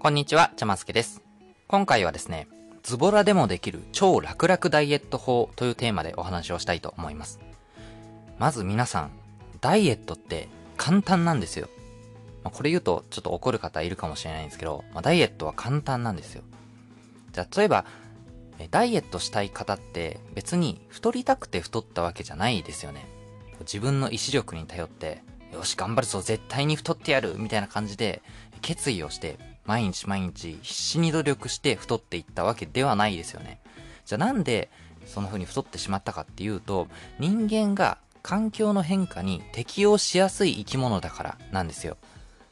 [0.00, 1.22] こんにちは、ちゃますけです。
[1.66, 2.46] 今回はですね、
[2.84, 7.40] ズボラでもできる超楽々ダイエット法というテーマでお話をしたいと思います。
[8.38, 9.10] まず皆さん、
[9.60, 11.68] ダイエットって簡単なんですよ。
[12.44, 16.44] まあ、これ言うとちょっと怒る方いるかもしれないんですけど、まあ、ダイエットは簡単なんですよ。
[17.32, 17.84] じゃあ、例えば、
[18.70, 23.04] ダイエットしたい方って別に太りたくて太ったわけじゃないですよね。
[23.62, 28.22] 自分の意志力に頼って、よし、頑張るぞ、絶対に太ってやるみたいな感じで、
[28.62, 33.60] 決意をして、毎日毎日必死に努力して太っていったわけではないですよね。
[34.06, 34.70] じゃあなんで
[35.06, 41.98] そんな風に太ってしまったかっていうと、人間が環境の変化に適応しやすい生き物だからなんですよ。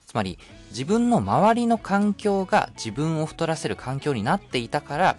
[0.07, 0.39] つまり、
[0.71, 5.17] 自分の周りの環境が自分を太らせる環境になっていたから、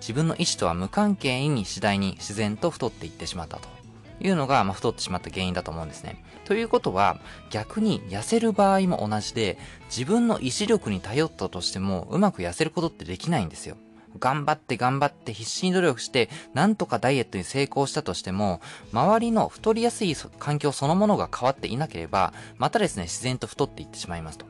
[0.00, 3.77] 自分の意思とは無関係に次第に自然と太っていってしまったと
[4.20, 6.22] いうのが、まあ、太ってしまった原因だと思うんですね。
[6.44, 7.18] ということは、
[7.50, 13.76] 逆に痩せる場合も同じで、自分の意志力に頼ったとしても、うまく痩せることってできないんですよ。
[14.18, 18.60] 頑張って頑張って必死に努力して、なんとかダイエットに成功したとしても、
[18.92, 24.46] 周りの太りやすい環境そのものが変わっていなければ、またですね、自然と太っていってしまいますと。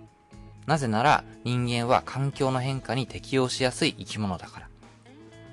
[0.66, 4.68] なぜなら、人間は環境の変化に適応しやすい生き物だから。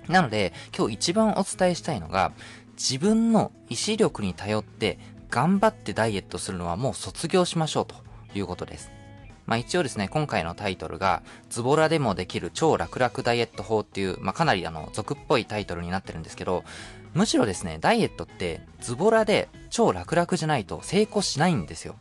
[0.08, 2.32] なので、今日一番お伝えしたいのが、
[2.76, 7.95] 自分の意志力に頼って頑張ってダイエットするのはもう卒業しましょうと
[8.34, 8.92] いうことです。
[9.45, 16.64] まあ一応ですね、今回のタイトルが、ズボラでもできる超楽々ダイエット法っていう、まあかなりあの、俗っぽいタイトルになってるんですけど、
[17.14, 21.95] むしろですね、ダイエットってズボラで超楽々じゃないと成功しないんですよ。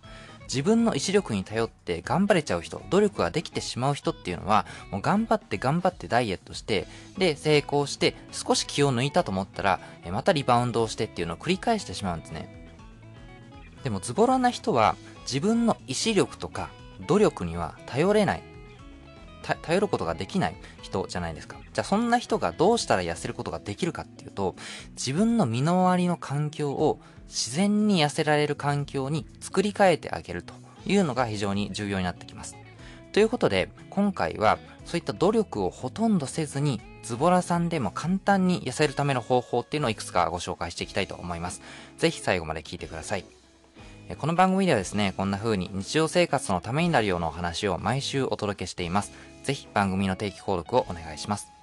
[0.44, 6.86] 自分の意志力に頼って頑張れちゃう人、努力ができてしまう人っていうのは、もう頑張って頑張ってダイエットして、
[7.18, 12.68] で、成功して、少し気を抜いたと思ったら、またリバウンドをしてっていうのを繰り返してしまうんですね。
[13.82, 16.68] でもズボラな人は、自分の意志力とか
[17.06, 18.42] 努力には頼れない。
[19.62, 21.58] 頼ることができない人じゃないですか。
[21.74, 24.54] じゃあそんな人がどうしたら痩せることができるかっていうと、
[24.92, 30.54] 自分の身の回りの環境を自然に痩せられる環境に作り変えてあげると
[30.86, 32.56] いうのが非常に重要になってきます。
[33.12, 41.62] ということで、今回はそういった努力をほとんどせずに、ズボラさんでも簡単に痩せるための方法っていうのをいくつかご紹介していきたいと思います。
[41.98, 43.24] ぜひ最後まで聞いてください。
[44.18, 49.12] この番組ではですね、こんな風に日常生活のためになるようなお話を毎週お届けしています。
[49.44, 51.53] ぜひ番組の定期購読をお願いします。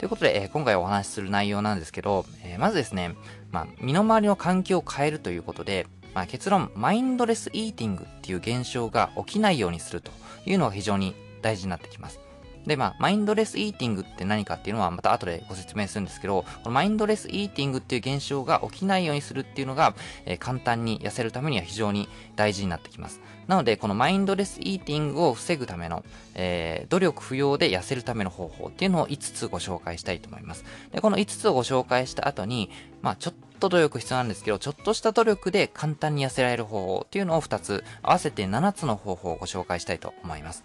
[0.00, 3.14] ということで、えー、今回お話しする内容なんですけど、えー、まずですね、
[3.52, 10.10] まあ、身の回りの環境を変えるということで、まあ、結論、マインドレスイーティングっていう現象が起きないようにすると
[10.46, 12.18] いうのが非常に大事になってきます。
[12.66, 19.94] で、まあ、マインドレスイーティングって何かっていうのはまた後でご説明するんですけど、このマインドレスイーティングっていう現象が起きないようにするっていうのが、
[20.24, 23.20] えー、簡単に痩せるためには非常に大事になってきます。
[23.50, 26.04] なので、このマインドレスイーティングを防ぐための、
[26.36, 30.64] えー、努力不要で痩せるための方法っていうのを5つご紹介したいと思います。
[30.92, 32.70] で、この5つをご紹介した後に、
[33.02, 40.62] まあ、ちょっと努力必要なんですけど、ちょっとした努力で簡単に痩せられる方法っていうのを2つ、合わせて7つの方法をご紹介したいと思います。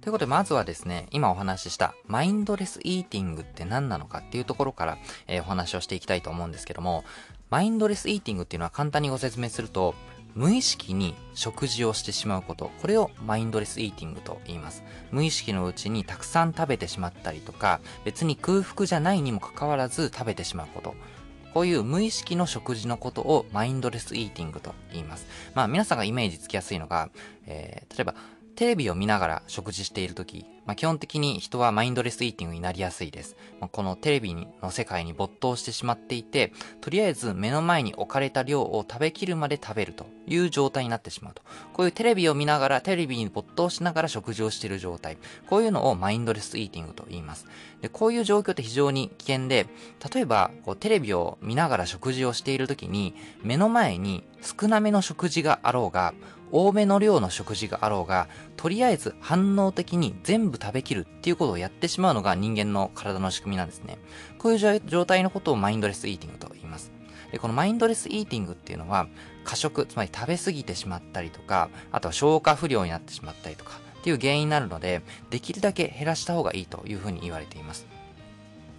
[0.00, 4.98] ということで、まずはですね、今お話ししたマインドレスイーティングって何なのかっていうところから、
[5.28, 7.04] えー、お話をしていきたいと思うんですけども、
[7.50, 9.94] マインドレスイーティングっていうのは簡単にご説明すると、
[10.34, 14.82] 無意識に食事をしてしまうこと、これをマインドレスイーティングと言います。
[15.10, 20.94] 無意識のうちにたくさん食べてしまったりとか、別に空腹じゃないにもかかわらず食べてしまうこと。
[21.52, 25.26] こういう無意識の食事のことをマインドレスイーティングと言います。
[25.54, 27.10] まあ皆さんがイメージつきやすいのが、
[27.46, 28.14] えー、例えば
[28.54, 33.36] テレビを見ながら食事しているとき、まあ、基本的に人はマインドレスイーティングになりやすいです。
[33.60, 41.42] まあ、このテレビの世界に没頭してしまっていて、とりあえず目の前に置かれた量を食べきるまで食べるという状態になってしまうと。
[41.72, 45.18] こういうテレビを見ながら、テレビに没頭しながら食事をしている状態。
[45.48, 47.46] こういうのをマインドレスイーティングと言います。
[47.80, 49.66] で、こういう状況って非常に危険で、
[50.14, 56.14] 例えば、こうテレビを見ながら食事をしているときに、目の前に少なめの食事があろうが、
[56.52, 63.98] 多めの量の食事があろうが、とりあえず反応的に全部食べきるっていうことをやってしまうのが人間の体の仕組みなんですね。
[64.38, 66.92] こういう状態のことをマインドレスイーティングと言います。
[67.32, 69.08] で、このマインドレスイーティングっていうのは、
[69.44, 75.00] 過食、つまり食べ過ぎてしまったりとか、あとは消化不良になってしまったりとか、っていう原因になるので、
[75.30, 77.86] できるだけ減らした方がいいというふうに言われています。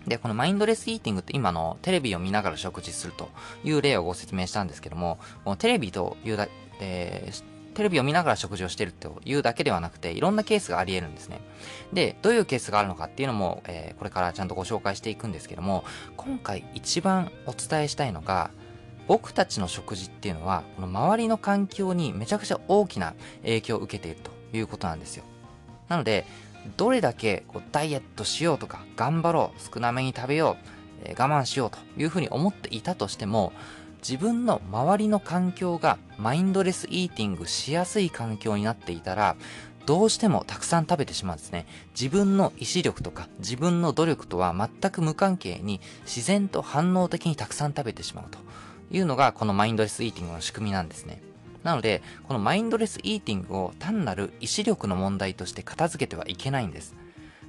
[0.06, 3.30] で、このマインドレスイーティングって今のテレビを見ながら食事すると
[3.64, 6.48] いう例をご説明したんですけども、このテレビというだ、
[6.82, 7.44] えー、
[7.74, 11.42] テレビを見ながら食事をしてるというだけではなくて、いろんなケースがあり得るんですね。
[11.92, 15.84] で、どういうケースがあるのかっていうのも、えー、これからちゃんとご紹介していくんですけども、
[16.18, 18.52] 今回一番お伝えしたいのが、
[19.08, 25.24] 僕たちの食事っていうのは、この周りの環境にめちゃくちゃ大きな影響を受けているということなんですよ。
[25.90, 26.26] なので、
[26.78, 30.68] どれだけこうダイエットしようとか、頑張ろう、少なめに食べよう、
[31.06, 33.52] えー、我慢しようというふうに思っていたとしても、
[34.04, 39.38] 自分の周りの環境がマインドレスイーティングしやすい環境になっていたら、
[39.86, 41.66] どうしてもたくさん食べてしまうんですね。
[42.00, 48.40] 自分の意志力とか自分の努力とは全く無関係に自然と反応的にたくさん食べてしまうと
[48.92, 51.22] いうのがこのマインドレスイーティングの仕組みなんですね。
[51.64, 56.94] なので、このマインドレスイーティングを単なる意志力の問題として片付けてはいけないんです。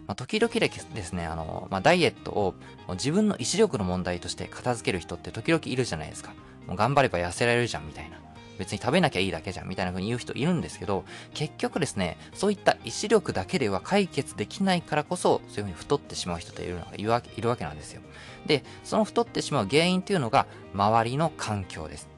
[0.07, 2.55] まあ、時々ですね、あの、まあ、ダイエットを
[2.91, 6.33] 自分の意志力の問題として片付ける人って時々いるじゃないですか。
[6.67, 8.19] もう頑張れば痩せられるじゃんみたいな。
[8.59, 18.03] 別に食べなきゃいいだけじゃんみたいな風に言う人いるんですけど、結局ですね、そういった意志力だけでは解決できないからこそ、そういう風に太ってしまう人っているのがいるわけなんですよ。
[18.47, 22.14] で、その太ってしまう原因というのが、周りの環境です。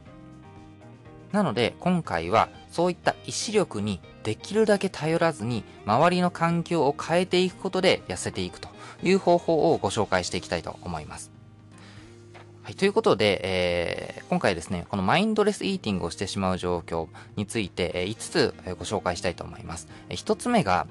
[1.33, 8.69] なので、今回はそういった意志力にできるだけ頼らずに、周りの環境を変えていくことで痩せていくと
[9.03, 11.31] いう方法をご紹介していきたいと思います。
[12.63, 17.07] はい、ということで、えー、今回ですね、このマインドレスイーティングをしてしまう状況
[17.37, 19.87] について、え5つご紹介したいと思います。
[20.09, 20.89] 1つ目が、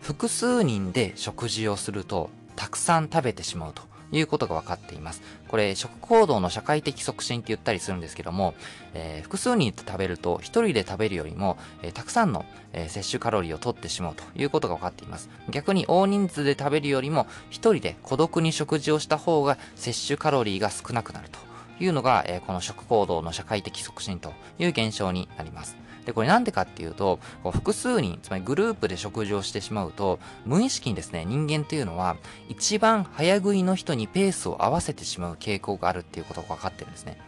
[0.00, 3.82] 複数人で食事をすると、たくさん食べてしまうと
[4.12, 5.22] いうことが分かっています。
[5.48, 8.54] これ、食行動の社会的促進って言ったりするんですけども、
[8.94, 15.28] えー、複数人で食べると、一人で食べるよりも、えー、たくさんの、えー、摂取カロリーを取ってしまうということが分かっています。
[15.50, 21.38] 逆に大人数で食べるよりも、一人で孤独に食事をした方が摂取カロリーが少なくなると
[21.82, 25.76] いうのが、え、この食行動の社会的促進という現象になります。
[26.08, 32.16] で、これなんでかっていうと、こう複数人、つまりグループで食事をしてしまうと、無意識にですね、人間っていうのは、
[32.48, 37.18] 一番早食いの人にペースを合わせてしまう傾向があるっていうことが分かってるんですね。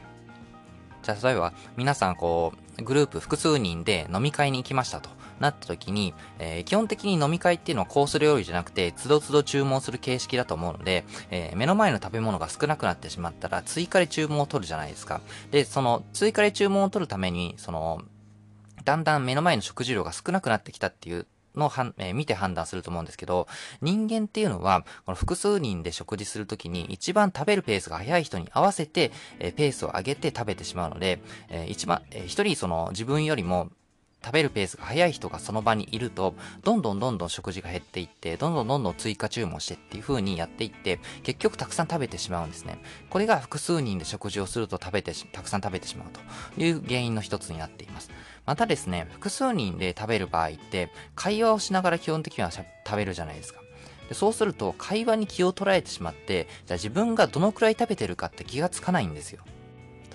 [1.03, 5.11] じゃあ、例えば、皆さん、こう、グループ複数人で飲み会に行きましたと。
[5.41, 15.21] なった時に、えー、基本的に飲み会っていうのはコース料理じゃなくて、つどつど注文する形式だと思うので、えー、目の前の食べ物が少なくなってしまったら、追加で注文を取るじゃないですか。
[15.51, 18.03] で、その、追加で注文を取るために、その、
[18.85, 23.49] だんだん目の前の食事量が少なくなってきたっていうのをえー、見て判断すると思うんですけど、
[23.81, 33.71] 人間っていうのは、この複数人で食事するときに一番食べるペースが速い人に合わせて、えー、ペースを上げて食べてしまうので、えー、一番、えー、一人その自分よりも
[34.23, 42.83] 食べるペースが速い人がその場にいると、どんどんどんどん食事が減っていって、どんどんどんどん追加注文してっていう風にやっていって、結局たくさん食べてしまうんですね。
[43.09, 46.21] これが複数人で食事をすると食べてたくさん食べてしまうと
[46.61, 48.11] いう原因の一つになっています。
[48.51, 52.67] またですね、複数人で食べる場合って、会話をしながら基本的には食
[52.97, 53.61] べるじゃないですか。
[54.09, 59.45] でそうすると、会話に気を取られてしまって、じゃあ自分がどのくらい食べてるかって気がつかないんですよ。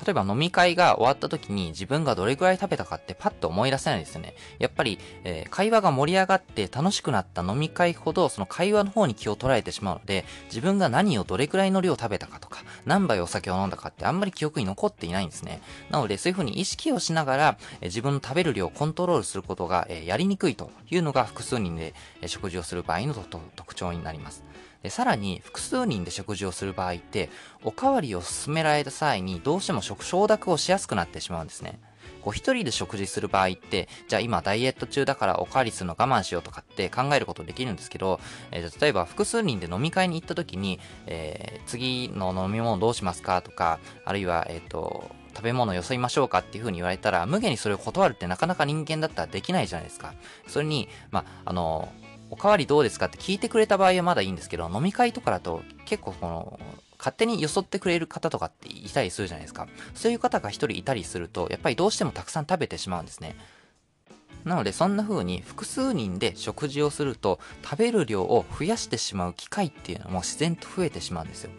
[0.04, 4.36] 例えば飲み会が終わった時に自分がどれくらい食べたかってパッと思い出せないですよね。
[4.60, 15.62] やっぱり、えー、会話が盛り上がって楽しくなった飲み会ほどその会話の方に気を取られてしまうので、自分が何をどれくらいの量食べたかとか、何杯お酒を飲んだかってあんまり記憶に残っていないんですね。
[15.90, 24.44] なのでそういう風に意識をしながら、えー、自分の食べる量をコントロールすることが、えー、やりにくいというのが複数人で、え食事をする場合の特徴になります。
[24.90, 27.30] さらに複数人で食事をする場合って
[27.64, 31.80] おかわりを勧められた際にどうしても食承諾をしやすくなってしまうんですね
[32.26, 38.20] こう一人で食事する場合って、じゃあ今ダイエット中だからおかわりするの我慢しようとかって考えることできるんですけど、
[38.52, 50.16] えー、例えば複数人で飲み会に行った時に、えー、次の飲み物どうしますかとか、あるいは、えっ、ー、と、食べ物よそいましょうかっていう風に言われたら、無限にそれを断るってなかなか人間だったらできないじゃないですか。
[50.48, 51.90] それに、まあ、あの、
[52.30, 56.60] おかわりどうですかって聞いてくれた場合はまだいいんですけど、飲み会とかだと結構この、
[56.98, 59.68] 勝手によそってくれる方とかっていたりするじゃないですか。
[59.94, 63.36] そういう方が一人いたりすると、やっぱりどうしてもたくさん食べてしまうんですね。
[64.46, 71.52] なのでそんな風に複数人で食事をすると食べる量を増やしてしまう機会っていうのも自然と増えてしまうんですよ。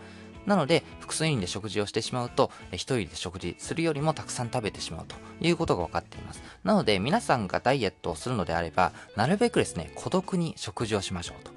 [0.46, 6.42] なので、複数人で食事をしてしまうと、一人で食事するよりもたくさん食べてしまうということが分かっています。
[6.64, 11.52] なので、皆さんがダイエットをするのであれば、なるべくですね、孤独に食事をしましょうと。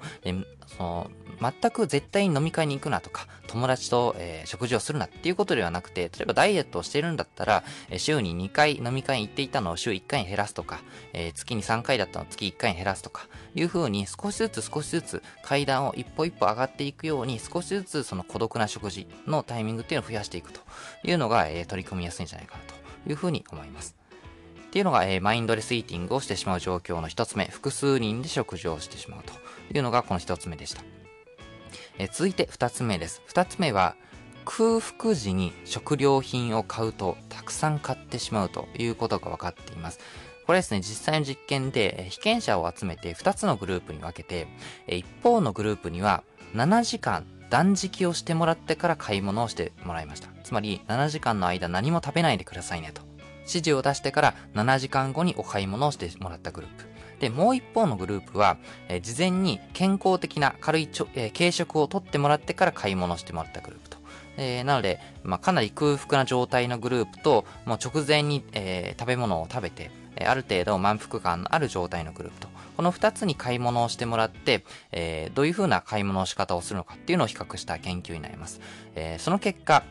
[0.76, 1.10] その
[1.40, 10.80] 全く絶対に飲み会に行くなとか、友達と、えー、食事をするなっていうことではなくて、例えばダイエットをしてるんだったら、え、週に2回飲み会に行っていたのを週1回に減らすとか、
[11.14, 20.60] えー、月に3回だったのを月1回に減らすとか、いう風に少しずつ少しずつ階段を一歩一歩上がっていくように、少しずつその孤独な食事のタイミングっていうのを増やしていくと。
[21.04, 22.74] いうのが、え取り組みやすいんじゃないかなと
[23.08, 23.96] いうふうに思います。
[24.70, 29.32] っていうのが、えー、マインドレスイーティングをしてしまう状況の一つ目、複数人で食事をしてしまうと。
[29.70, 30.82] というのがこの一つ目でした。
[31.98, 33.22] え続いて二つ目です。
[33.26, 33.94] 二つ目は、
[34.44, 40.00] 空腹時に食料品を買うとたくさん買ってしまうということが分かっています。
[40.44, 44.48] これですね、実際の実験で被験者を集めて2つのグループに分けて、
[44.88, 46.24] 一方のグループには
[46.54, 50.30] 7時間断食をしてもらってから買い物をしてもらいました。
[50.42, 53.02] つまり7時間の間何も食べないでくださいねと。
[53.42, 56.89] 指示を出してから7時間後にお買い物をしてもらったグループ。
[57.20, 58.56] で、もう一方のグループは、
[58.88, 63.98] えー、事前に健康的な軽いちょ、えー、軽食をとってもらってから買い物してもらったグループと。
[64.36, 72.48] えー、なので、まあ、かなり空腹な状態のグループと、もう直前に、え、食べ物を食べて、えある程度満腹感のある状態のグループと。
[72.76, 78.60] この2つに買い物をしてもらって、えー、どういう風な買い物の仕方をするのかっていうのを比較した研究になります。
[78.94, 79.82] えー、その結果、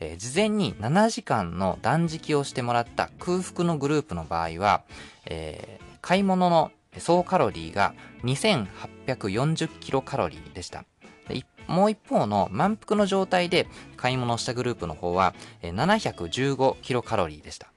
[0.00, 4.82] えー、事前に7時間の断食をしてもらった空腹のグループの場合は、
[5.26, 7.94] えー、買い物の総カロリーが
[8.24, 10.84] 2840キロカロリーでした。
[11.66, 17.72] もう一方の満腹の状態で買い物をしたグループの方は715キロカロリーでした。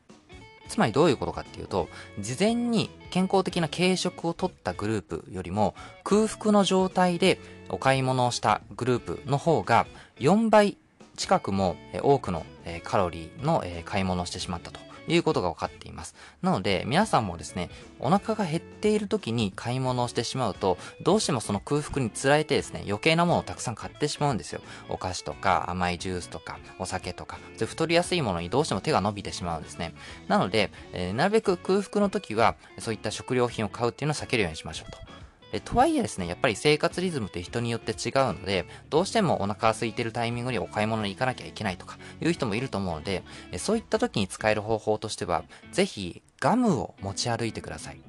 [0.67, 1.87] つまりどういうことかっていうと、
[2.19, 9.87] 事前に健康的な軽食を取ったグループよりも空腹の状態でお買い物をしたグループの方が
[10.19, 10.77] 4倍
[11.15, 12.45] 近くも多くの
[12.83, 16.15] カロリーの買い物をしてしまったということが分かっています。
[16.41, 24.61] なので、皆さんもですね、お腹が減っている時に買い物をしてしまうと、どうしてもその空腹につられてですね、余計なものをたくさん買ってしまうんですよ。
[24.89, 29.93] お菓子とか甘いジュースとかお酒とか、そう太りやすいものにどうしても手が伸びてしまうんですね。
[30.27, 35.06] なので、えー、なるべく空腹の時は、そういった食料品を買うっていうのを避けるようにしましょうと。
[35.53, 43.23] えとはいえですね、やっぱり生活リズムって人によって違うので、どうしてもお腹空いてるタイミングにお買い物に行かなきゃいけないとかいう人もいると思うので、
[43.57, 48.01] そういった時に使える方法としては、ぜひガムを持ち歩いてください。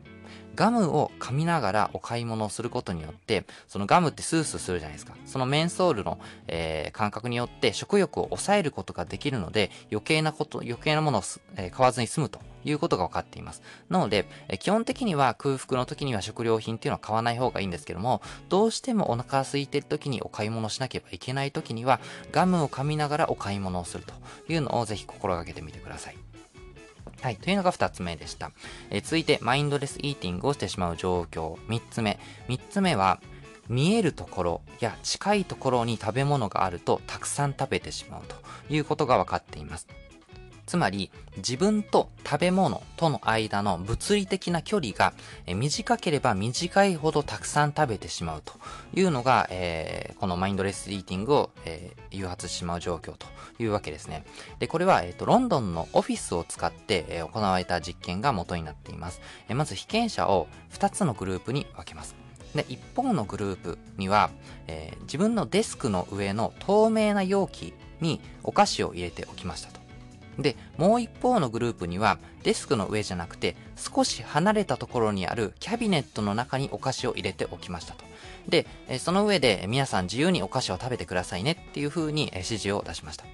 [0.56, 5.14] ガムを噛みながらお買い物をすることによって、そのガムってスースーするじゃないですか。
[5.24, 6.18] そのメンソールの、
[6.48, 11.22] えー、感覚によって食欲を抑えることができるので、余計なこと、余計なものを、
[11.54, 13.62] えー、買わずに済むということが分かっています。
[13.88, 22.00] なので、え、基本的には空腹の時には食料品っていうのは買わない方がいいんですけども、どうしてもお腹が空いてる時にお買い物しなければいけない時には、
[22.32, 24.14] ガムを噛みながらお買い物をすると
[24.52, 26.16] いうのをぜひ心がけてみてください。
[27.20, 27.36] はい。
[27.36, 28.52] というのが二つ目でした。
[28.90, 31.56] え続いて、マインドレスイーティングをしてしまう状況。
[31.66, 32.18] 三つ目。
[32.48, 33.20] 三つ目は、
[33.68, 38.36] 見えるところや近いところに食べ物があるとたくさん食べてしまうと
[38.70, 39.86] いうことが分かっています。
[40.68, 45.14] つまり、自分と食べ物との間の物理的な距離が
[45.46, 48.52] 短ければ短いほどたくさん食べてしまうと
[48.92, 53.26] いうのが、えー、このマインドレスイーティングを、えー、誘発してしまう状況と
[53.58, 54.26] いうわけですね。
[54.58, 59.22] で、これは、え、ー、と、ロンドンのオフィスを使って、え行われた実験が元になっています。
[59.48, 62.14] えまず被験者を2つのグループに分けます。
[62.54, 64.28] で、一方のグループには、
[64.66, 67.72] え自分のデスクの上の透明な容器
[68.02, 69.77] にお菓子を入れておきましたと。
[70.38, 78.04] で、もう一方のグループには、デスクの上じゃなくて、少し離れたところにあるキャビネットの中にお菓子を入れておきましたと。
[78.48, 78.66] で、
[78.98, 83.24] その上で皆さん自由にお菓子を食べてくださいねっていう風に指示を出しました。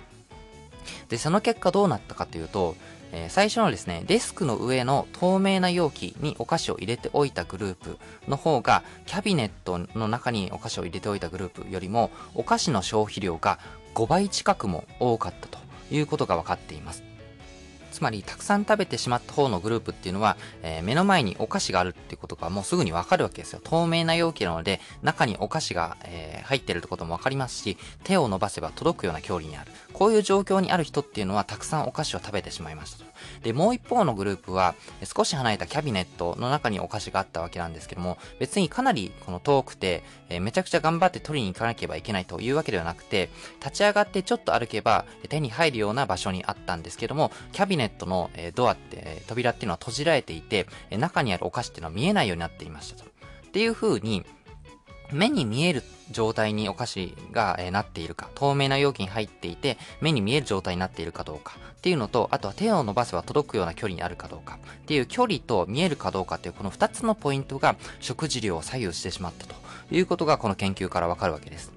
[1.09, 2.75] で、その結果どうなったかというと、
[3.13, 13.59] え最初のですね、デスクの上の透明な容器にお菓子を入れておいたグループの方が、キャビネットの中にお菓子を入れておいたグループよりも、お菓子の消費量が
[13.95, 15.64] 5倍近くも多かったと
[15.97, 17.03] いうことが分かっています。
[17.95, 23.61] つまり、たくさん食べてしまった方のグループっていうのは、えー、目の前にお菓子があるっていうことがもうすぐにわかるわけですよ。
[23.63, 29.71] 透明な容器なので、中にお菓子が、えー、入ってるってこともわかりますし、手を伸ばせば届くような距離にある。
[29.93, 33.05] こういう状況にある人っていうのは、たくさんお菓子を食べてしまいましたと。
[33.43, 53.05] で、もう一方のグループは、少し離れたキャビネットの中にお菓子があったわけなんですけども、別にかなりこの遠くて、えー、めちゃくちゃ頑張って取りに行かなければいけないというわけではなくて、立ち上がってちょっと歩けば手に入るような場所にあったんですけども、キャビネットの、ドアって、扉っていうのは閉じられていて、中にあるお菓子っていうのは見えないようになっていましたと。
[53.05, 54.25] っていう風に、
[55.15, 69.55] 目に見える状態にお菓子が、えー、なっているか、透明な容器に入っていて、目に見える状態になっているかどうかっていうのと、あとは手を伸ばせば届くような距離にあるかどうかっていう距離と見えるかどうかっていうこの2つのポイントが食事量を左右してしまったと
[69.91, 71.73] いうことがこの研究からわかるわけです。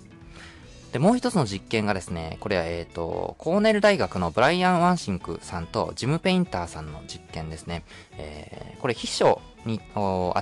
[0.91, 7.83] で、もう一つの実験がですね、これは、えっ、ー、と、コーネル大学のブライアン・ワンシンクさんとジム・ペインターさんの実験ですね。
[8.13, 9.79] えー、これ、秘書を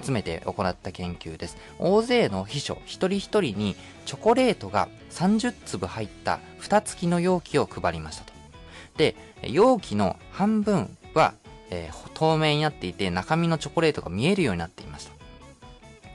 [0.02, 1.58] 集めて行った研究です。
[1.80, 8.34] 大勢の秘書一人一人にチョコレートが30粒入った蓋付きの容器を配りましたと。
[8.98, 11.34] で、容器の半分は、
[11.70, 15.16] えー、透明になっていて中身のチョコレートが見えるようになっていました。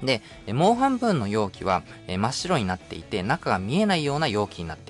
[0.02, 4.89] で、もう半分の容器は、えー、真っ白になっていて中が見えないような容器になって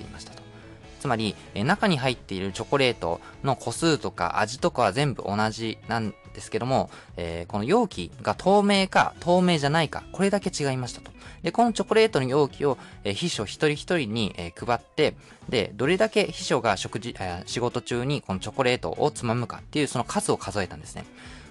[1.01, 11.11] つまり、え中に入っているチョコレートの個数とか味とかは全部同じなんですけども、えー、この容器が透明か透明じゃないか、これだけ違いましたと。
[11.41, 15.15] で、このチョコレートの容器を、えー、秘書一人一人に、えー、配って、
[15.49, 21.05] で、どれだけ秘書が食事、えー、仕事中にこのチョコレートをつまむかっていうその数を数えたんですね。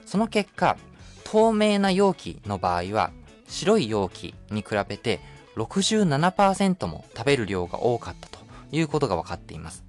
[0.07, 0.77] その結果、
[1.25, 3.11] 透明な容器の場合は、
[3.49, 5.19] 白い容器に比べて
[5.57, 8.40] 67%も食べる量が多かったと
[8.73, 9.85] いうことが分かっています。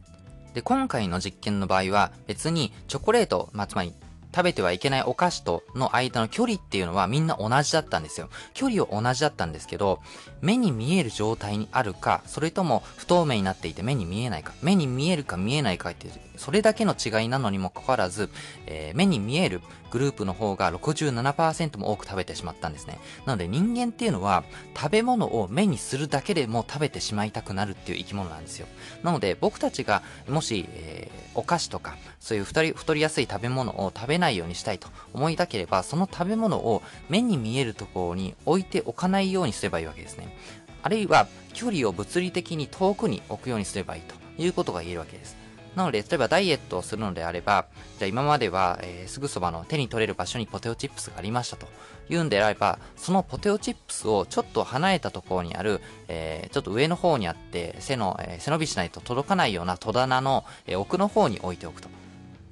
[0.54, 3.94] で、今回の実験の場合は別にチョコレート、まあ、つまり
[4.34, 8.30] 食べてはいけないお菓子との間の距離っていうのはみんな同じだったんですよ。
[8.54, 10.00] 距離は同じだったんですけど、
[10.42, 18.30] 目に見える状態にあるか、それとも不透明になっていて目に見えないか、目に見えるか見えないかっていう、それだけの違いなのにもかかわらず、
[18.68, 19.62] えー、目に見える
[19.92, 23.00] グループの方が67%も多く食べてしまったんですね。
[23.26, 24.44] なので人間っていうのは
[24.76, 28.68] 食べ物を目にするだけでも食べてしまいたくなるっていう生き物なんですよ。
[29.04, 40.36] なので僕たちがもし、えー、お菓子とかそういう太り太りやすい食べ物を食べないようにしたいと思いたければ、その食べ物を目に見えるところに置いておかないようにすればいいわけですね。
[40.84, 45.41] あるいは、距離を物理的に遠くに置くようにすればいいということが言えるわけです。
[45.76, 47.66] なので、例えばダイエットをするのであれば、
[47.98, 51.68] じゃあ今までは、えー、すぐそばの手に取れる場所にポテトチップスがありましたと
[52.10, 61.90] いうんであれば、そのポテトチップスをちょっと離れたところにある、えー、ちょっと上の方にあって、背の、えー、背伸びしないと届かないような戸棚の、え奥の方に置いておくと。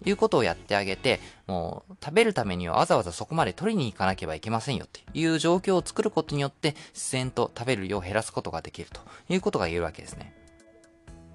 [0.06, 10.39] いうことをやってあげて、もう食べるためにはわざわざそこまで取りに行かなければいけませんよっていう状況を作ることによって自然と食べる量を減らすことができるということが言えるわけですね。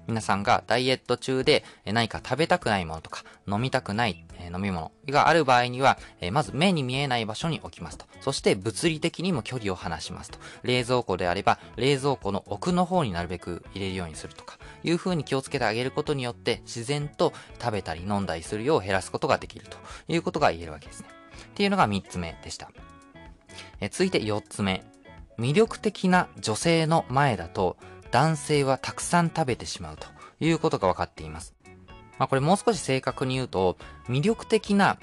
[0.07, 5.97] 皆さんがダイエット中で何か食べたくないものとか飲みたくない飲み物がある場合には、
[6.31, 8.05] まず目に見えない場所に置きますと。
[8.21, 10.39] そして物理的にも距離を離しますと。
[10.63, 21.09] 冷蔵庫であれば冷蔵庫の奥の方になるべく入れるようにするとか、いう風に気をつけてあげることによって自然と食べたり飲んだりするよう減らすことができるということが言えるわけですね。
[21.47, 22.71] っていうのが3つ目でした。
[23.79, 24.83] え続いて4つ目。
[25.37, 27.75] 魅力的な女性の前だと
[28.15, 30.07] 男性はたくさん食べてしまうと
[30.39, 31.53] いうことが分かっています。
[32.17, 33.75] まあこれもう少し正確に言うと、
[34.07, 34.97] 魅力的な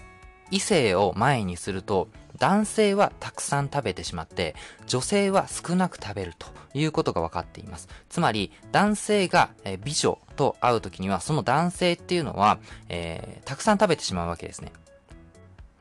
[0.51, 4.55] 異性を前にすると、男性はたくさん食べてしまって、
[4.87, 7.87] 女性は少なく食べるということが分かっています。
[8.09, 9.51] つまり、男性が
[9.85, 14.73] 美女と会う時には、その男性っていうのは、えー、たくさん食べてしまうわけですね。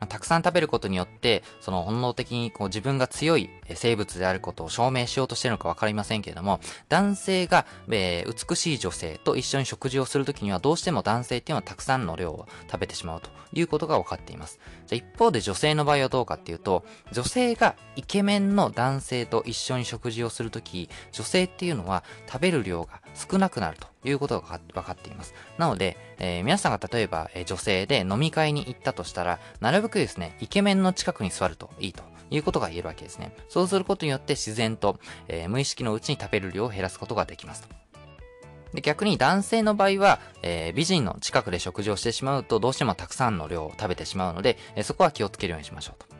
[0.02, 14.58] まあ、たくさん食べることによって、その本能的にこう自分が強い生物であることを証明しようとしているのかわかりませんけれども、男性が、えー、美しい女性と一緒に食事をするときにはどうしても男性っていうのはたくさんの量を食べてしまうということが分かっています。
[14.88, 25.34] じゃ一方で女性の場合はどうかっていうと、女性がイケメンの男性と一緒に食事をするとき、女性っていうのは食べる量が少なくなるということが分かっています。
[25.58, 33.34] なので、えー、皆さんが例えば、えー、女性で飲み会に行ったとしたら、なるべくですね、イケメンの近くに座るといいということが言えるわけですね。
[33.48, 34.98] そうすることによって自然と、
[35.28, 37.82] えー、無意識のうちに食べる量を減らすことができますと。
[38.74, 46.11] で逆に男性の場合は、えー、美人の近くで食事をしてしまうとどうしてもたくさんの量を食べてしまうので、えー、そこは気をつけるようにしましょうと。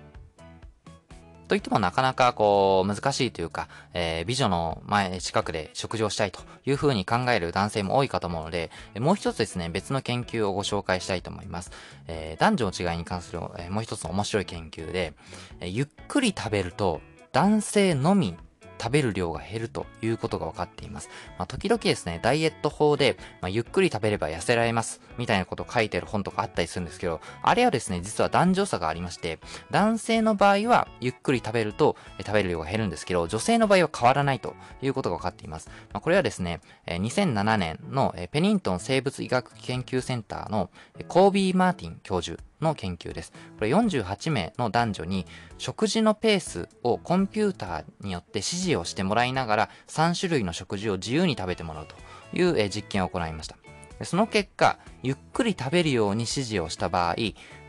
[1.52, 11.70] といってもなかなかこう難しいというか、えー、美女の前近くで食事をしたいというふうに考える男性も多いかと思うので、もう一つですね、別の研究をご紹介したいと思います。
[12.08, 15.12] えー、男女の違いに関する、えー、もう一つの面白い研究で、
[15.60, 18.34] えゆっくり食べると男性のみ
[18.82, 21.08] 食べる量が減るということが分かっています。
[21.38, 29.38] まあ、時々ですね、ダイエット法で、まあ、ゆっくり食べれば痩せられます、みたいなことを書いてる本とかあったりするんですけど、あれはですね、実は男女差がありまして、
[29.70, 35.68] 男性の場合はゆっくり食べるとえ食べる量が減るんですけど、女性の場合は変わらないということが分かっています。
[35.92, 40.70] まあ、これはですね、え2007年のえペニントン生物医学研究センターの
[41.06, 43.32] コービー・マーティン教授の研究です。
[43.58, 45.26] これ48名の男女に
[45.58, 51.96] 食事のペースをコンピューターによって指示をしてもらいながら3種類の食事を自由に食べてもらうと
[52.36, 53.56] いう実験を行いました。
[54.04, 57.14] その結果、ゆっくり食べるように指示をした場合、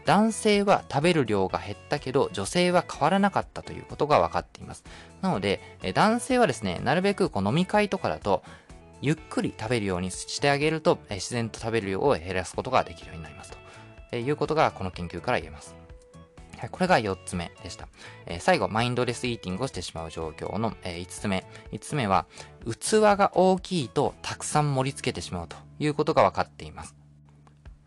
[0.06, 4.84] 男性は食べる量が減ったけど、女性は変わらなかったということが分かっています。
[5.21, 5.62] なので、
[5.93, 8.43] 男性はですね、なるべくこう飲み会とかだと、
[9.01, 13.62] ゆっくり食べるようにしてあげると、自然と食べる量を減らすことができるようになりますと。
[14.13, 15.76] えいうことがこの研究から言えます。
[16.58, 17.88] はい、これが4つ目でした。
[18.26, 21.45] え、最後、 mindless eating をしてしまう状況の、え、5つ目。
[21.73, 22.26] 5つ目は、
[22.65, 26.95] 器が大きいとたくさん盛り付けてしまうということが分かっています。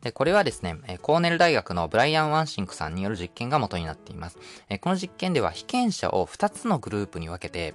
[0.02, 4.38] で、これはですね、コーネル大学のブライアン・ワンシンクさんによる実験が元になっています。
[4.82, 7.74] この実験では被験者を2つのグループに分けて、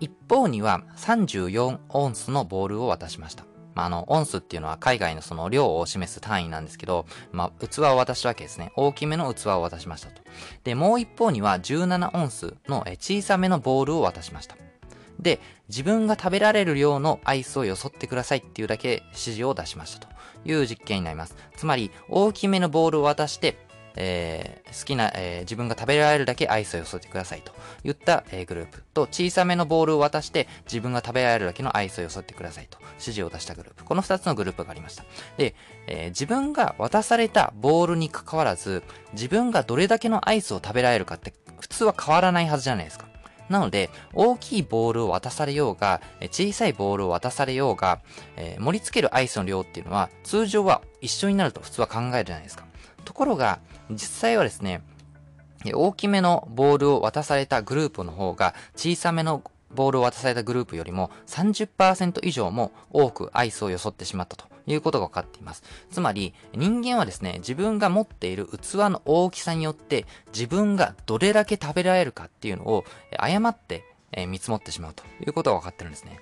[0.00, 3.44] 一方には34オンスのボールを渡しました。
[3.74, 8.72] まあ、あの、オンスっていうのは海外のその量を示す単位なんですけど、まあ、器を渡したわけですね。
[8.76, 10.22] 大きめの器を渡しましたと。
[10.64, 14.56] で、もう一方には17オンスの小さめのボールを渡しました。
[15.18, 21.36] で、自分が食べられる量のアイスをよそってくださいっていうだけ指示を出しましたという実験になります。
[21.56, 23.56] つまり、大きめのボールを渡して、
[23.96, 27.52] えー、好きな、えー、自分が食べられるだけアイスをよそってくださいと
[27.84, 33.84] 言った、えー、グループと小さめのボールを渡して自分が食べられるだけのアイスをよそってくださいと指示を出したグループ。
[33.84, 35.04] この2つのグループがありました。
[35.36, 35.54] で、
[35.86, 43.06] え、自分が渡されたボールに関わらず自分がどれだけのアイスを食べられるかって普通は変わらないはずじゃないですか。
[43.48, 46.00] なので、大きいボールを渡されようが、
[46.30, 48.00] 小さいボールを渡されようが、
[48.36, 52.64] え、盛り付けるアイスの量っていうのは、通常は一緒になると普通は考えるじゃないですか。
[53.04, 53.60] ところが、
[53.90, 54.82] 実際はですね、
[55.72, 59.42] 大きめのボールを渡されたグループの方が小さめの
[59.74, 65.62] ボールを渡されたグループよりも30%以上も多くアイスをよそってしまったということが分かっています。
[65.90, 72.84] つまり人間はですね、自分が持っている器の大きさによって自分がどれだけ食べられるかっていうのを
[73.18, 73.84] 誤って
[74.28, 76.20] 見積もってしまうということが分かってるんですね。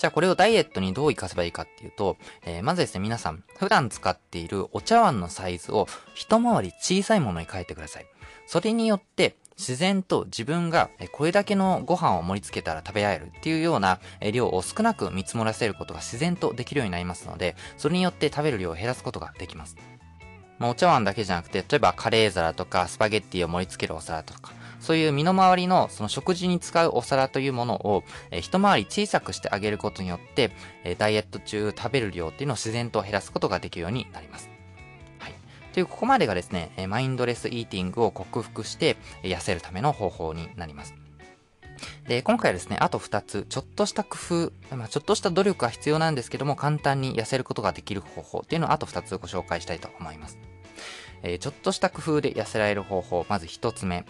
[0.00, 8.06] じゃあこれをダイエットにどう活かせばいいかっていうと、えー、まずですね、皆さん、普段使っているお茶碗のサイズを一回り小さいものに変えてください。
[8.46, 14.00] それによって、自然と自分がこれだけのご飯を盛り付けたら食べられるっていうような
[14.32, 19.76] 量を少なく見積もらせることが自然とできるようになりますので、それによって食べる量を減らすことができます。
[20.58, 30.50] まあ、お茶碗だけじゃなくて、例えばカレー皿とかスパゲッティを盛り付けるお皿とか、そういう身の回りのその食事に使うお皿というものを、え一回り小さくしてあげることによって、
[30.84, 34.50] えダイエット中食べる量っていうのを自然と減らすことができるようになります。
[35.18, 35.34] はい。
[35.72, 40.94] という、ここまでがですね、マインドレスイーティングを克服して痩せるための方法になります。
[42.06, 44.16] で、今回はですね、あと2つ、ちょっとした工
[44.70, 50.38] 夫、まあ、ちょっとした努力が必要なんですけども、簡単に痩せることができる方法っていうのをあと2つご紹介したいと思います。
[51.22, 54.04] えー、ちょっとした工夫で痩せられる方法、まず1つ目。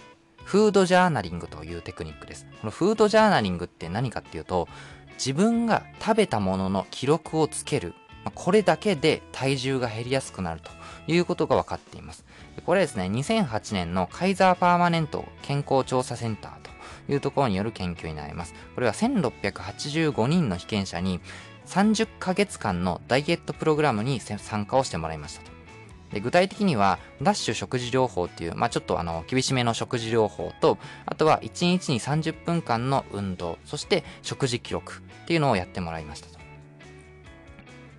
[0.51, 2.45] フードジャーナリングというテクニックです。
[2.61, 4.67] このフードジャーナリングって何かっていうと、
[5.13, 7.95] 自分が食べたものの記録をつける。
[8.35, 10.73] これだけで体重が減りやすくなると
[11.07, 12.25] いうことが分かっています。
[12.67, 18.53] これですね、2008年のカイザーパーマネント健康調査センターというところによる研究になります。
[18.75, 21.21] これは1685人の被験者に
[21.67, 25.60] 30ヶ月間のダイエットプログラムに参加をしてもらいましたと。
[26.13, 36.41] で具体的には、ダッシュ食事療法っていう、まあ、ちょっとあの、厳しめの食事療法と、あとは1日に30分間の運動、そして食事記録っていうのをやってもらいましたと。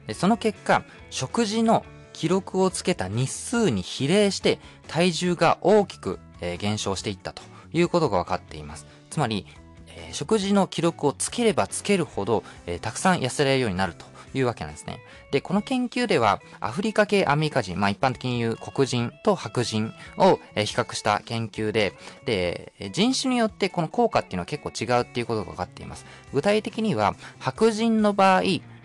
[0.07, 8.85] でその結果、食事の記録をつけた日数に比例して体重が大きく、え、減少していったということが分かっています。
[9.09, 9.45] つまり、
[9.87, 14.99] え、食事の記録をつければつけるほど、え、たくさん痩せられるようになるというわけなんですね。
[15.31, 21.93] で、この研究では、アフリカ系アメリカ人、まあ一般的に言う黒人と白人を比較した研究で、
[22.25, 26.05] で、人種によってこの効果っていうのは結構違うっていうことが分かっています。
[26.33, 28.41] 具体的には、白人の場合、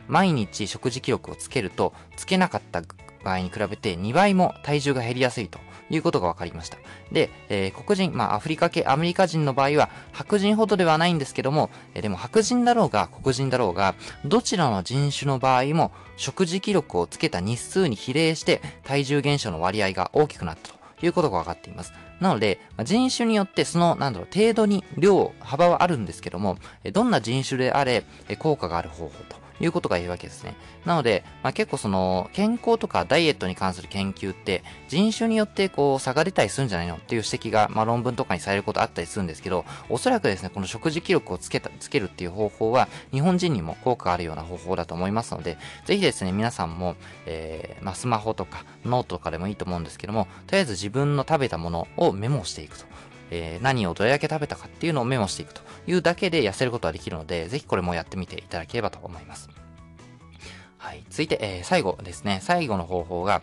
[0.09, 2.83] 毎日食事記録をつけると、つけなかった
[3.27, 5.59] 場合に比べて2倍も体重が減りやすいと
[5.91, 6.79] いうことが分かりました。
[7.13, 13.95] で、えー、黒人、まあ、アフリカ系、アメリカ人の場合は、白人ほどではないんですけども、えー、でも白人だろうが黒人だろうが、
[14.25, 21.93] どちらの人種の場合も、食事記録をつけた日数に比例して、体重減少の割合が大きくなったということが分かっています。
[22.21, 26.59] なので、人種によってその、なんだろう、程度に量、幅はあるんですけども、
[26.93, 28.05] どんな人種であれ、
[28.39, 30.55] 効果がある方法ということが言うわけですね。
[30.85, 52.85] なので、まあ、結構その、健康とかダイエットに関する研究って、人種によってこう、差が出たりするんじゃないのっていう指摘が、まあ、論文とかにされることあったりするんですけど、おそらくですね、この食事記録をつけた、つけるっていう方法は、日本人にも効果あるような方法だと思いますので、ぜひですね、皆さんも、えー、まあ、スマホとか、ノートとかでもいいと思うんですけども、とりあえず自分の食べたものをメモしていくと。
[53.31, 59.49] えー、何をどれだけ食べたかっていうのをメモしていくというだけで痩せることができるので、ぜひこれもやってみていただければと思います。
[60.79, 61.05] はい。
[61.11, 62.41] 続いて、えー、最後ですね。
[62.43, 63.43] 最後の方法が、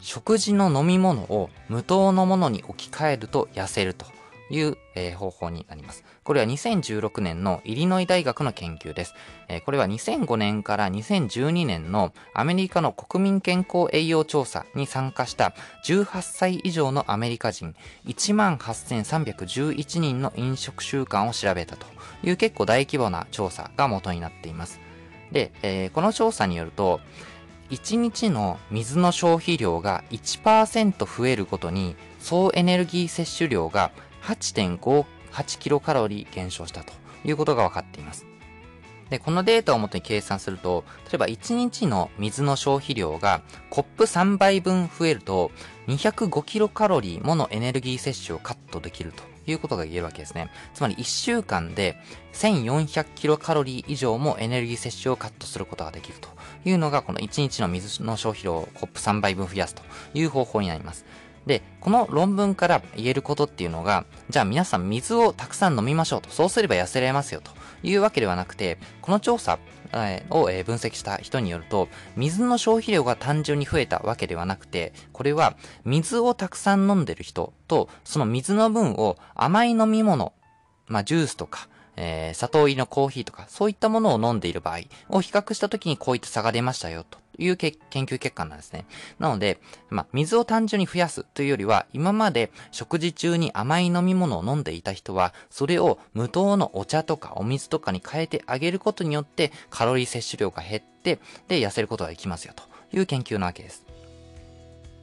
[0.00, 4.06] 食事の飲み物を無糖のものに置き換えると痩せると
[4.50, 6.04] いう、えー、方法になります。
[6.22, 9.14] これは2016年のイリノイ大学の研究です。
[9.48, 15.54] えー、これは2005年から2012年のアメリカの国民健康栄養調査に参加した
[15.84, 17.74] 18歳以上のアメリカ人
[18.06, 21.86] 18,311人の飲食習慣を調べたと
[22.22, 24.80] いう結構大規模な調査が元になっています。
[25.32, 27.00] で、えー、この調査によると、
[27.70, 33.90] 1日の水の消費量が1%増えるごとに、総エネルギー摂取量が
[34.26, 36.92] 8.58キロカロリー減少したと
[37.24, 38.26] いうことが分かっています。
[39.10, 45.52] で、このデータをもとに計算すると、例えば1日の水の消費量がコップ3杯分増えると、
[45.86, 50.50] 205キロカロリーものエネルギー摂取をカットできるということが言えるわけですね。
[50.74, 51.96] つまり1週間で
[52.32, 56.28] 1400キロカロリー以上もエネルギー摂取をカットすることができると
[56.64, 59.82] いうのが、この1日の水の消費量をコップ3杯分増やすと
[60.14, 61.04] いう方法になります。
[61.46, 66.30] で、この論文から言えることっていうのが、じゃあ皆さん水をたくさん飲みましょうと。
[66.30, 69.58] そうすれば痩せられますよというわけではなくて、この調査
[70.30, 80.32] を分析した人によると、水の消費量が単純に増えたわけではなくて、これは水をたくさん飲んでる人と、その水の分を甘い飲み物、
[80.88, 88.86] まあジュースとか、えー、砂糖入りのコーヒーとか、そういったものを飲んでいる場合を比較したときにこういった差が出ましたよ、という研究結果なんですね。
[89.18, 101.18] なので、まあ、水を単純に増やすというよりは、今まで食事中に甘い飲み物を飲んでいた人は、それを無糖のお茶とかお水とかに変えてあげることによって、カロリー摂取量が減って、
[101.48, 102.64] で、痩せることができますよ、と
[102.96, 103.86] いう研究なわけです。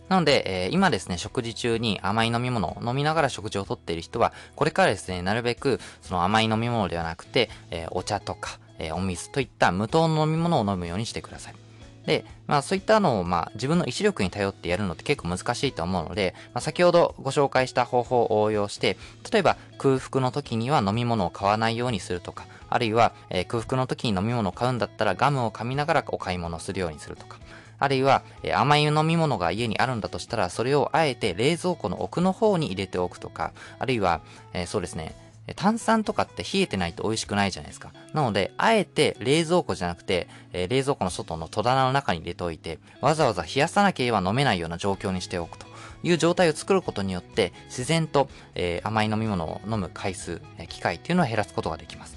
[0.10, 11.63] なので、えー、今ですね、食事中に甘い飲み物を飲みながら食事をとっている人は、これからですね、なるべく、その甘い飲み物ではなくて、えー、お茶とか、えー、お水といった無糖の飲み物を飲むようにしてください。
[12.06, 18.98] で、まあそういったのを、まあ自分の意志力に頼ってやるのって結構難しいと思うので、まあ、先ほどご紹介した方法を応用して、
[19.32, 27.38] 例えば空腹の時には飲み物を買わないようにするとか、あるいは、えー、空腹の時に飲み物を買うんだったらガムを噛みながらお買い物するようにするとか、
[27.80, 34.22] あるいは、え甘い飲み物が家にあるんだとしたら、それをあえて冷蔵庫の奥の方に入れておくとか、あるいは、
[34.54, 35.16] えー、そうですね、
[35.56, 37.92] 炭酸とかって冷えてないと美味しくないじゃないですか。
[38.14, 45.66] なので、あえて冷蔵庫じゃなくて、えー、冷蔵庫の外の戸棚の中に入れておいて、わざわざ冷やさなければ飲めないような状況にしておくと
[46.04, 52.16] いう状態を作ることによって、自然と、えー、甘い飲み物を飲む回数、え機会っていうのを減らすことができます。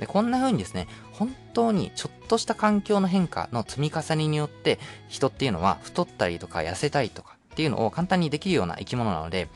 [0.00, 9.48] で、こんな風にですね、本当にちょっとした環境の変化の積み重ねによって、人っていうのは太ったりとか痩せたりとかっていうのを簡単にできるような生き物なので、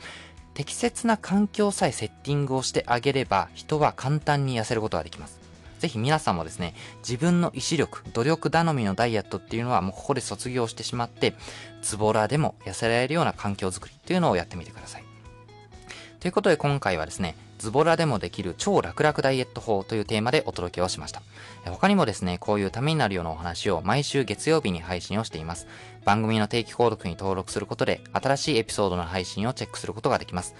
[0.53, 5.39] 適切な環境さえセッティングをしてあげれば、人は簡単に痩せることができます。
[5.79, 11.33] ぜひ皆さんもですね、自分の意志力、努力頼みのダイエットっていうのはもうここで卒業してしまって、
[11.81, 15.03] ズボラでも痩せられるような環境づくりっていうのをやってみてください。
[16.19, 21.21] ということで今回はですね、ズボラでもできる超楽々ダイエット法というテーマでお届けをしました。
[21.65, 25.67] 他にもですね、こういうためになるようなお話を毎週月曜日に配信をしています。
[26.03, 30.55] 番組の定期購読に登録することで、新しいエピソードの配信をチェックすることができます。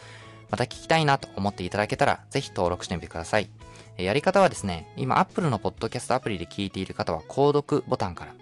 [0.52, 3.50] また聞きたいなと思っていただけたら、ぜひ登録してみてください。
[3.98, 8.36] やり方はですね、今 Apple のポッドキャストアプリで聞いている方は購読ボタンから、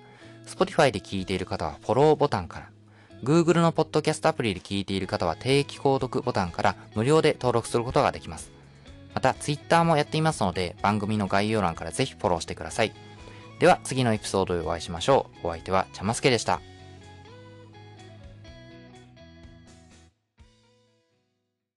[0.45, 2.69] Spotify で聞いている方はフォローボタンから、
[3.23, 8.51] Google のポッドキャストアプリで聞いている方は定期購読ボタンから無料で登録することができます。
[9.13, 12.93] また Twitter もやっていますので番組の概要欄からぜひフォローしてください。
[13.60, 15.47] では次のエピソードでお会いしましょう。
[15.47, 16.62] お相手はちゃますけでした。